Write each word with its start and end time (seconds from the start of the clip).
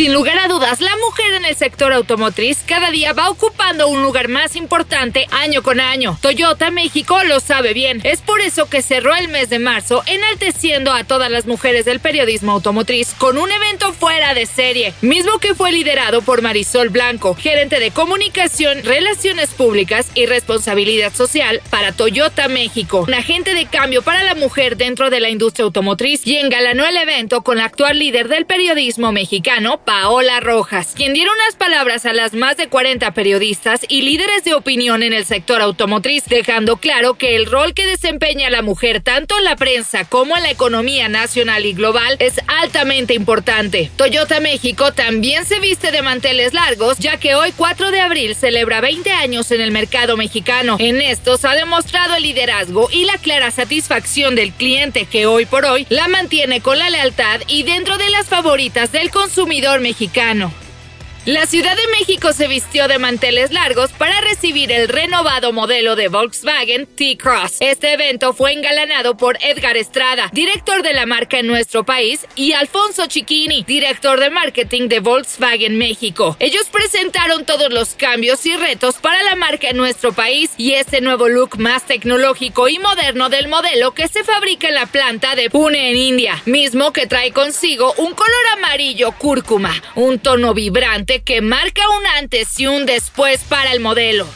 Sin 0.00 0.14
lugar 0.14 0.38
a 0.38 0.48
dudas, 0.48 0.80
la 0.80 0.96
mujer 0.96 1.34
en 1.34 1.44
el 1.44 1.54
sector 1.54 1.92
automotriz 1.92 2.60
cada 2.64 2.90
día 2.90 3.12
va 3.12 3.28
ocupando 3.28 3.86
un 3.86 4.02
lugar 4.02 4.28
más 4.28 4.56
importante 4.56 5.26
año 5.30 5.62
con 5.62 5.78
año. 5.78 6.16
Toyota 6.22 6.70
México 6.70 7.22
lo 7.24 7.38
sabe 7.38 7.74
bien. 7.74 8.00
Es 8.02 8.22
por 8.22 8.40
eso 8.40 8.66
que 8.66 8.80
cerró 8.80 9.14
el 9.14 9.28
mes 9.28 9.50
de 9.50 9.58
marzo 9.58 10.02
enalteciendo 10.06 10.94
a 10.94 11.04
todas 11.04 11.30
las 11.30 11.44
mujeres 11.44 11.84
del 11.84 12.00
periodismo 12.00 12.52
automotriz 12.52 13.12
con 13.18 13.36
un 13.36 13.52
evento 13.52 13.92
fuera 13.92 14.32
de 14.32 14.46
serie, 14.46 14.94
mismo 15.02 15.38
que 15.38 15.54
fue 15.54 15.70
liderado 15.70 16.22
por 16.22 16.40
Marisol 16.40 16.88
Blanco, 16.88 17.34
gerente 17.34 17.78
de 17.78 17.90
comunicación, 17.90 18.82
relaciones 18.82 19.50
públicas 19.50 20.06
y 20.14 20.24
responsabilidad 20.24 21.12
social 21.12 21.60
para 21.68 21.92
Toyota 21.92 22.48
México, 22.48 23.04
un 23.06 23.12
agente 23.12 23.52
de 23.52 23.66
cambio 23.66 24.00
para 24.00 24.24
la 24.24 24.34
mujer 24.34 24.78
dentro 24.78 25.10
de 25.10 25.20
la 25.20 25.28
industria 25.28 25.66
automotriz 25.66 26.26
y 26.26 26.38
engalanó 26.38 26.86
el 26.86 26.96
evento 26.96 27.42
con 27.42 27.58
la 27.58 27.66
actual 27.66 27.98
líder 27.98 28.28
del 28.28 28.46
periodismo 28.46 29.12
mexicano, 29.12 29.78
Paola 29.90 30.38
Rojas, 30.38 30.92
quien 30.94 31.14
dieron 31.14 31.34
unas 31.34 31.56
palabras 31.56 32.06
a 32.06 32.12
las 32.12 32.32
más 32.32 32.56
de 32.56 32.68
40 32.68 33.12
periodistas 33.12 33.80
y 33.88 34.02
líderes 34.02 34.44
de 34.44 34.54
opinión 34.54 35.02
en 35.02 35.12
el 35.12 35.24
sector 35.24 35.60
automotriz, 35.60 36.26
dejando 36.26 36.76
claro 36.76 37.14
que 37.14 37.34
el 37.34 37.46
rol 37.46 37.74
que 37.74 37.86
desempeña 37.86 38.50
la 38.50 38.62
mujer 38.62 39.00
tanto 39.00 39.36
en 39.36 39.42
la 39.42 39.56
prensa 39.56 40.04
como 40.04 40.36
en 40.36 40.44
la 40.44 40.50
economía 40.52 41.08
nacional 41.08 41.66
y 41.66 41.72
global 41.72 42.14
es 42.20 42.40
altamente 42.46 43.14
importante. 43.14 43.90
Toyota 43.96 44.38
México 44.38 44.92
también 44.92 45.44
se 45.44 45.58
viste 45.58 45.90
de 45.90 46.02
manteles 46.02 46.54
largos, 46.54 46.98
ya 46.98 47.16
que 47.16 47.34
hoy 47.34 47.52
4 47.56 47.90
de 47.90 47.98
abril 47.98 48.36
celebra 48.36 48.80
20 48.80 49.10
años 49.10 49.50
en 49.50 49.60
el 49.60 49.72
mercado 49.72 50.16
mexicano. 50.16 50.76
En 50.78 51.00
estos 51.00 51.44
ha 51.44 51.56
demostrado 51.56 52.14
el 52.14 52.22
liderazgo 52.22 52.88
y 52.92 53.06
la 53.06 53.18
clara 53.18 53.50
satisfacción 53.50 54.36
del 54.36 54.52
cliente 54.52 55.06
que 55.06 55.26
hoy 55.26 55.46
por 55.46 55.64
hoy 55.64 55.84
la 55.88 56.06
mantiene 56.06 56.60
con 56.60 56.78
la 56.78 56.90
lealtad 56.90 57.40
y 57.48 57.64
dentro 57.64 57.98
de 57.98 58.08
las 58.10 58.28
favoritas 58.28 58.92
del 58.92 59.10
consumidor 59.10 59.79
mexicano. 59.80 60.52
La 61.26 61.44
Ciudad 61.44 61.76
de 61.76 61.86
México 61.98 62.32
se 62.32 62.48
vistió 62.48 62.88
de 62.88 62.98
manteles 62.98 63.52
largos 63.52 63.92
para 63.92 64.22
recibir 64.22 64.72
el 64.72 64.88
renovado 64.88 65.52
modelo 65.52 65.94
de 65.94 66.08
Volkswagen 66.08 66.86
T-Cross. 66.86 67.58
Este 67.60 67.92
evento 67.92 68.32
fue 68.32 68.54
engalanado 68.54 69.18
por 69.18 69.36
Edgar 69.42 69.76
Estrada, 69.76 70.30
director 70.32 70.82
de 70.82 70.94
la 70.94 71.04
marca 71.04 71.38
en 71.38 71.46
nuestro 71.46 71.84
país, 71.84 72.26
y 72.36 72.54
Alfonso 72.54 73.04
Chiquini, 73.04 73.64
director 73.64 74.18
de 74.18 74.30
marketing 74.30 74.88
de 74.88 75.00
Volkswagen 75.00 75.76
México. 75.76 76.38
Ellos 76.40 76.68
presentaron 76.72 77.44
todos 77.44 77.70
los 77.70 77.90
cambios 77.96 78.46
y 78.46 78.56
retos 78.56 78.94
para 78.96 79.22
la 79.22 79.36
marca 79.36 79.68
en 79.68 79.76
nuestro 79.76 80.14
país 80.14 80.52
y 80.56 80.72
este 80.72 81.02
nuevo 81.02 81.28
look 81.28 81.58
más 81.58 81.86
tecnológico 81.86 82.66
y 82.70 82.78
moderno 82.78 83.28
del 83.28 83.48
modelo 83.48 83.92
que 83.92 84.08
se 84.08 84.24
fabrica 84.24 84.68
en 84.68 84.74
la 84.74 84.86
planta 84.86 85.34
de 85.34 85.50
Pune 85.50 85.90
en 85.90 85.98
India, 85.98 86.42
mismo 86.46 86.94
que 86.94 87.06
trae 87.06 87.30
consigo 87.32 87.92
un 87.98 88.14
color 88.14 88.46
amarillo 88.56 89.12
cúrcuma, 89.12 89.74
un 89.96 90.18
tono 90.18 90.54
vibrante 90.54 91.09
que 91.18 91.42
marca 91.42 91.82
un 91.98 92.06
antes 92.18 92.58
y 92.60 92.68
un 92.68 92.86
después 92.86 93.42
para 93.48 93.72
el 93.72 93.80
modelo. 93.80 94.26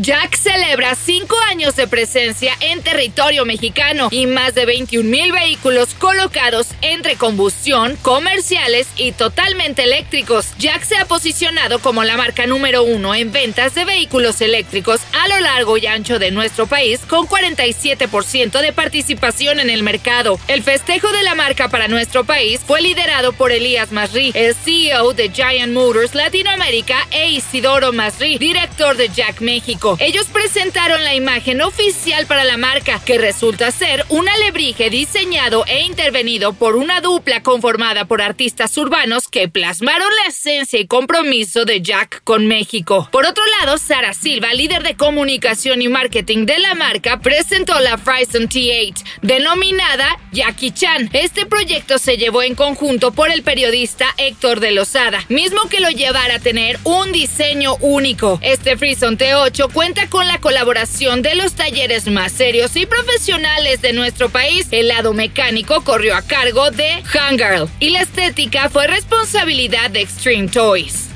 Jack 0.00 0.36
celebra 0.36 0.94
cinco 0.94 1.36
años 1.50 1.74
de 1.74 1.88
presencia 1.88 2.52
en 2.60 2.82
territorio 2.82 3.44
mexicano 3.44 4.08
y 4.12 4.26
más 4.26 4.54
de 4.54 4.64
21 4.64 5.08
mil 5.08 5.32
vehículos 5.32 5.94
colocados 5.94 6.68
entre 6.82 7.16
combustión, 7.16 7.96
comerciales 8.02 8.86
y 8.96 9.10
totalmente 9.10 9.82
eléctricos. 9.82 10.50
Jack 10.58 10.84
se 10.84 10.96
ha 10.98 11.06
posicionado 11.06 11.80
como 11.80 12.04
la 12.04 12.16
marca 12.16 12.46
número 12.46 12.84
uno 12.84 13.12
en 13.14 13.32
ventas 13.32 13.74
de 13.74 13.84
vehículos 13.84 14.40
eléctricos 14.40 15.00
a 15.20 15.26
lo 15.28 15.40
largo 15.40 15.76
y 15.78 15.86
ancho 15.86 16.20
de 16.20 16.30
nuestro 16.30 16.68
país 16.68 17.00
con 17.08 17.26
47% 17.26 18.60
de 18.60 18.72
participación 18.72 19.58
en 19.58 19.68
el 19.68 19.82
mercado. 19.82 20.38
El 20.46 20.62
festejo 20.62 21.10
de 21.10 21.24
la 21.24 21.34
marca 21.34 21.70
para 21.70 21.88
nuestro 21.88 22.22
país 22.24 22.60
fue 22.64 22.82
liderado 22.82 23.32
por 23.32 23.50
Elías 23.50 23.90
Masri, 23.90 24.30
el 24.34 24.54
CEO 24.54 25.12
de 25.14 25.30
Giant 25.30 25.72
Motors 25.72 26.14
Latinoamérica 26.14 27.08
e 27.10 27.30
Isidoro 27.30 27.92
Masri, 27.92 28.38
director 28.38 28.96
de 28.96 29.08
Jack 29.08 29.40
México. 29.40 29.87
Ellos 29.98 30.26
presentaron 30.26 31.02
la 31.04 31.14
imagen 31.14 31.62
oficial 31.62 32.26
para 32.26 32.44
la 32.44 32.56
marca, 32.56 33.00
que 33.04 33.18
resulta 33.18 33.70
ser 33.70 34.04
un 34.08 34.28
alebrije 34.28 34.90
diseñado 34.90 35.64
e 35.66 35.82
intervenido 35.82 36.52
por 36.52 36.76
una 36.76 37.00
dupla 37.00 37.42
conformada 37.42 38.04
por 38.04 38.20
artistas 38.20 38.76
urbanos 38.76 39.28
que 39.28 39.48
plasmaron 39.48 40.08
la 40.22 40.30
esencia 40.30 40.78
y 40.78 40.86
compromiso 40.86 41.64
de 41.64 41.80
Jack 41.80 42.22
con 42.24 42.46
México. 42.46 43.08
Por 43.10 43.26
otro 43.26 43.44
lado, 43.60 43.78
Sara 43.78 44.12
Silva, 44.14 44.52
líder 44.54 44.82
de 44.82 44.96
comunicación 44.96 45.82
y 45.82 45.88
marketing 45.88 46.46
de 46.46 46.58
la 46.58 46.74
marca, 46.74 47.20
presentó 47.20 47.78
la 47.80 47.98
Frison 47.98 48.48
T8, 48.48 49.04
denominada 49.22 50.18
Jackie 50.32 50.72
Chan. 50.72 51.10
Este 51.12 51.46
proyecto 51.46 51.98
se 51.98 52.16
llevó 52.16 52.42
en 52.42 52.54
conjunto 52.54 53.12
por 53.12 53.30
el 53.30 53.42
periodista 53.42 54.06
Héctor 54.16 54.60
de 54.60 54.72
Lozada, 54.72 55.24
mismo 55.28 55.68
que 55.68 55.80
lo 55.80 55.88
llevará 55.90 56.36
a 56.36 56.40
tener 56.40 56.78
un 56.84 57.12
diseño 57.12 57.76
único. 57.80 58.38
Este 58.42 58.76
Frison 58.76 59.16
T8 59.16 59.70
cuenta 59.78 60.10
con 60.10 60.26
la 60.26 60.40
colaboración 60.40 61.22
de 61.22 61.36
los 61.36 61.52
talleres 61.52 62.08
más 62.08 62.32
serios 62.32 62.74
y 62.74 62.84
profesionales 62.84 63.80
de 63.80 63.92
nuestro 63.92 64.28
país. 64.28 64.66
El 64.72 64.88
lado 64.88 65.12
mecánico 65.12 65.84
corrió 65.84 66.16
a 66.16 66.22
cargo 66.22 66.72
de 66.72 67.00
Hangirl 67.04 67.70
y 67.78 67.90
la 67.90 68.02
estética 68.02 68.70
fue 68.70 68.88
responsabilidad 68.88 69.88
de 69.90 70.00
Extreme 70.00 70.48
Toys. 70.48 71.07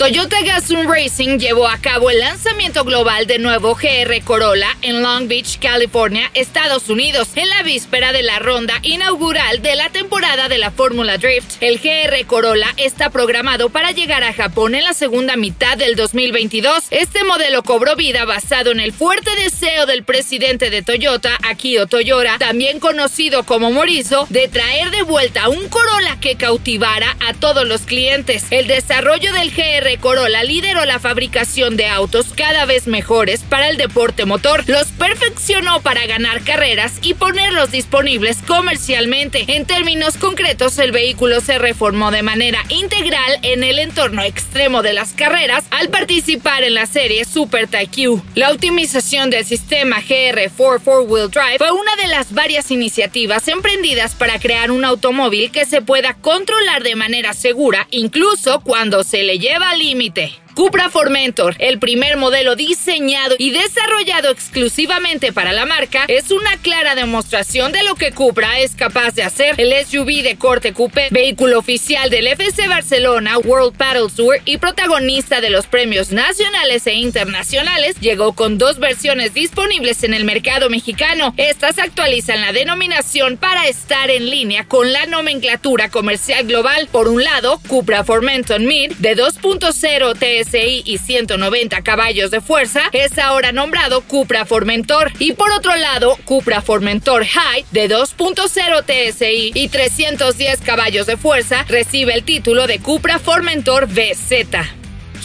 Toyota 0.00 0.40
Gazoo 0.42 0.84
Racing 0.84 1.38
llevó 1.38 1.68
a 1.68 1.76
cabo 1.76 2.08
el 2.08 2.20
lanzamiento 2.20 2.84
global 2.84 3.26
de 3.26 3.38
nuevo 3.38 3.74
GR 3.74 4.24
Corolla 4.24 4.74
en 4.80 5.02
Long 5.02 5.28
Beach, 5.28 5.58
California, 5.58 6.30
Estados 6.32 6.88
Unidos, 6.88 7.28
en 7.34 7.50
la 7.50 7.62
víspera 7.62 8.10
de 8.14 8.22
la 8.22 8.38
ronda 8.38 8.78
inaugural 8.82 9.60
de 9.60 9.76
la 9.76 9.90
temporada 9.90 10.48
de 10.48 10.56
la 10.56 10.70
Fórmula 10.70 11.18
Drift. 11.18 11.62
El 11.62 11.80
GR 11.80 12.26
Corolla 12.26 12.68
está 12.78 13.10
programado 13.10 13.68
para 13.68 13.90
llegar 13.90 14.24
a 14.24 14.32
Japón 14.32 14.74
en 14.74 14.84
la 14.84 14.94
segunda 14.94 15.36
mitad 15.36 15.76
del 15.76 15.96
2022. 15.96 16.84
Este 16.88 17.22
modelo 17.24 17.62
cobró 17.62 17.94
vida 17.94 18.24
basado 18.24 18.70
en 18.70 18.80
el 18.80 18.94
fuerte 18.94 19.30
deseo 19.36 19.84
del 19.84 20.04
presidente 20.04 20.70
de 20.70 20.80
Toyota, 20.80 21.36
Akio 21.42 21.86
Toyora, 21.86 22.38
también 22.38 22.80
conocido 22.80 23.42
como 23.42 23.70
Morizo, 23.70 24.26
de 24.30 24.48
traer 24.48 24.92
de 24.92 25.02
vuelta 25.02 25.50
un 25.50 25.68
Corolla 25.68 26.18
que 26.22 26.36
cautivara 26.36 27.18
a 27.20 27.34
todos 27.34 27.68
los 27.68 27.82
clientes. 27.82 28.46
El 28.50 28.66
desarrollo 28.66 29.34
del 29.34 29.50
GR 29.50 29.89
Corolla 29.98 30.42
lideró 30.44 30.84
la 30.84 30.98
fabricación 30.98 31.76
de 31.76 31.86
autos 31.86 32.26
cada 32.34 32.64
vez 32.64 32.86
mejores 32.86 33.42
para 33.42 33.68
el 33.68 33.76
deporte 33.76 34.24
motor. 34.24 34.64
Los 34.66 34.88
perfeccionó 34.88 35.80
para 35.82 36.06
ganar 36.06 36.42
carreras 36.42 36.92
y 37.02 37.14
ponerlos 37.14 37.70
disponibles 37.70 38.38
comercialmente. 38.46 39.44
En 39.48 39.66
términos 39.66 40.16
concretos, 40.16 40.78
el 40.78 40.92
vehículo 40.92 41.40
se 41.40 41.58
reformó 41.58 42.10
de 42.10 42.22
manera 42.22 42.62
integral 42.68 43.38
en 43.42 43.64
el 43.64 43.78
entorno 43.78 44.22
extremo 44.22 44.82
de 44.82 44.92
las 44.92 45.12
carreras 45.12 45.64
al 45.70 45.88
participar 45.88 46.62
en 46.62 46.74
la 46.74 46.86
serie 46.86 47.24
Super 47.24 47.66
TQ. 47.66 48.22
La 48.34 48.50
optimización 48.50 49.30
del 49.30 49.44
sistema 49.44 50.00
GR4 50.00 50.80
Four-Wheel 50.80 51.30
Drive 51.30 51.58
fue 51.58 51.72
una 51.72 51.96
de 51.96 52.08
las 52.08 52.32
varias 52.32 52.70
iniciativas 52.70 53.48
emprendidas 53.48 54.14
para 54.14 54.38
crear 54.38 54.70
un 54.70 54.84
automóvil 54.84 55.50
que 55.50 55.64
se 55.64 55.82
pueda 55.82 56.14
controlar 56.14 56.82
de 56.82 56.96
manera 56.96 57.32
segura, 57.34 57.86
incluso 57.90 58.60
cuando 58.60 59.02
se 59.04 59.22
le 59.22 59.38
lleva 59.38 59.70
al 59.70 59.79
límite. 59.80 60.30
Cupra 60.60 60.90
Formentor, 60.90 61.56
el 61.58 61.78
primer 61.78 62.18
modelo 62.18 62.54
diseñado 62.54 63.34
y 63.38 63.50
desarrollado 63.50 64.28
exclusivamente 64.28 65.32
para 65.32 65.54
la 65.54 65.64
marca, 65.64 66.04
es 66.06 66.30
una 66.30 66.54
clara 66.58 66.94
demostración 66.94 67.72
de 67.72 67.82
lo 67.82 67.94
que 67.94 68.12
Cupra 68.12 68.58
es 68.58 68.74
capaz 68.74 69.14
de 69.14 69.22
hacer. 69.22 69.54
El 69.56 69.72
SUV 69.86 70.22
de 70.22 70.36
corte 70.36 70.74
coupé, 70.74 71.08
vehículo 71.10 71.58
oficial 71.58 72.10
del 72.10 72.26
FC 72.26 72.68
Barcelona 72.68 73.38
World 73.38 73.74
Paddle 73.74 74.10
Tour 74.14 74.36
y 74.44 74.58
protagonista 74.58 75.40
de 75.40 75.48
los 75.48 75.66
premios 75.66 76.12
nacionales 76.12 76.86
e 76.86 76.92
internacionales, 76.92 77.96
llegó 77.98 78.34
con 78.34 78.58
dos 78.58 78.78
versiones 78.78 79.32
disponibles 79.32 80.04
en 80.04 80.12
el 80.12 80.26
mercado 80.26 80.68
mexicano. 80.68 81.32
Estas 81.38 81.78
actualizan 81.78 82.42
la 82.42 82.52
denominación 82.52 83.38
para 83.38 83.66
estar 83.66 84.10
en 84.10 84.28
línea 84.28 84.66
con 84.66 84.92
la 84.92 85.06
nomenclatura 85.06 85.88
comercial 85.88 86.46
global. 86.46 86.86
Por 86.92 87.08
un 87.08 87.24
lado, 87.24 87.62
Cupra 87.66 88.04
Formentor 88.04 88.60
Mid 88.60 88.92
de 88.98 89.16
2.0 89.16 90.18
TSI 90.50 90.82
y 90.84 90.98
190 90.98 91.82
caballos 91.82 92.30
de 92.30 92.40
fuerza 92.40 92.82
es 92.92 93.18
ahora 93.18 93.52
nombrado 93.52 94.02
Cupra 94.02 94.44
Formentor 94.44 95.12
y 95.18 95.32
por 95.32 95.50
otro 95.52 95.74
lado, 95.76 96.16
Cupra 96.24 96.60
Formentor 96.60 97.24
High 97.24 97.64
de 97.70 97.88
2.0 97.88 98.84
TSI 98.84 99.52
y 99.54 99.68
310 99.68 100.60
caballos 100.60 101.06
de 101.06 101.16
fuerza 101.16 101.64
recibe 101.68 102.14
el 102.14 102.24
título 102.24 102.66
de 102.66 102.80
Cupra 102.80 103.18
Formentor 103.18 103.86
VZ. 103.86 104.79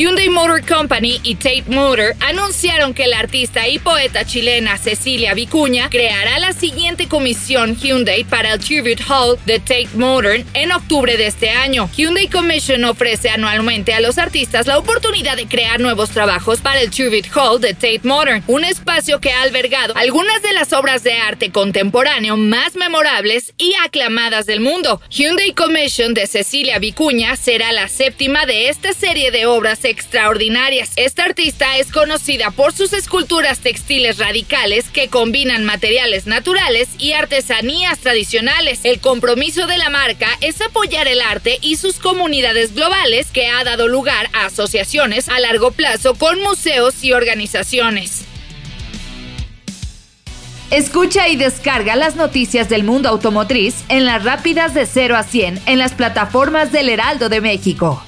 Hyundai 0.00 0.30
Motor 0.30 0.64
Company 0.64 1.20
y 1.22 1.34
Tate 1.34 1.64
Motor 1.66 2.16
anunciaron 2.20 2.94
que 2.94 3.06
la 3.06 3.18
artista 3.18 3.68
y 3.68 3.78
poeta 3.78 4.24
chilena 4.24 4.78
Cecilia 4.78 5.34
Vicuña 5.34 5.90
creará 5.90 6.38
la 6.38 6.54
siguiente 6.54 7.06
comisión 7.06 7.76
Hyundai 7.76 8.24
para 8.24 8.54
el 8.54 8.60
Tribute 8.60 9.04
Hall 9.06 9.38
de 9.44 9.58
Tate 9.58 9.90
Motor 9.92 10.40
en 10.54 10.72
octubre 10.72 11.18
de 11.18 11.26
este 11.26 11.50
año. 11.50 11.90
Hyundai 11.94 12.28
Commission 12.28 12.82
ofrece 12.84 13.28
anualmente 13.28 13.92
a 13.92 14.00
los 14.00 14.16
artistas 14.16 14.66
la 14.66 14.78
oportunidad 14.78 15.36
de 15.36 15.46
crear 15.46 15.80
nuevos 15.80 16.08
trabajos 16.08 16.62
para 16.62 16.80
el 16.80 16.90
Tribute 16.90 17.28
Hall 17.34 17.60
de 17.60 17.74
Tate 17.74 18.00
Modern, 18.02 18.42
un 18.46 18.64
espacio 18.64 19.20
que 19.20 19.32
ha 19.32 19.42
albergado 19.42 19.94
algunas 19.98 20.40
de 20.40 20.54
las 20.54 20.72
obras 20.72 21.02
de 21.02 21.12
arte 21.12 21.50
contemporáneo 21.50 22.38
más 22.38 22.74
memorables 22.74 23.52
y 23.58 23.74
aclamadas 23.84 24.46
del 24.46 24.60
mundo. 24.60 25.02
Hyundai 25.10 25.52
Commission 25.52 26.14
de 26.14 26.26
Cecilia 26.26 26.78
Vicuña 26.78 27.36
será 27.36 27.70
la 27.72 27.86
séptima 27.88 28.46
de 28.46 28.70
esta 28.70 28.94
serie 28.94 29.30
de 29.30 29.44
obras 29.44 29.89
extraordinarias. 29.90 30.92
Esta 30.96 31.24
artista 31.24 31.76
es 31.76 31.92
conocida 31.92 32.50
por 32.50 32.72
sus 32.72 32.92
esculturas 32.92 33.58
textiles 33.58 34.18
radicales 34.18 34.88
que 34.88 35.08
combinan 35.08 35.64
materiales 35.64 36.26
naturales 36.26 36.88
y 36.98 37.12
artesanías 37.12 37.98
tradicionales. 37.98 38.80
El 38.84 39.00
compromiso 39.00 39.66
de 39.66 39.78
la 39.78 39.90
marca 39.90 40.28
es 40.40 40.60
apoyar 40.62 41.08
el 41.08 41.20
arte 41.20 41.58
y 41.60 41.76
sus 41.76 41.98
comunidades 41.98 42.74
globales 42.74 43.28
que 43.30 43.48
ha 43.48 43.62
dado 43.64 43.88
lugar 43.88 44.30
a 44.32 44.46
asociaciones 44.46 45.28
a 45.28 45.38
largo 45.40 45.72
plazo 45.72 46.14
con 46.14 46.40
museos 46.40 47.04
y 47.04 47.12
organizaciones. 47.12 48.24
Escucha 50.70 51.26
y 51.26 51.34
descarga 51.34 51.96
las 51.96 52.14
noticias 52.14 52.68
del 52.68 52.84
mundo 52.84 53.08
automotriz 53.08 53.84
en 53.88 54.04
las 54.06 54.22
rápidas 54.22 54.72
de 54.72 54.86
0 54.86 55.16
a 55.16 55.24
100 55.24 55.60
en 55.66 55.78
las 55.80 55.92
plataformas 55.94 56.70
del 56.70 56.88
Heraldo 56.88 57.28
de 57.28 57.40
México. 57.40 58.04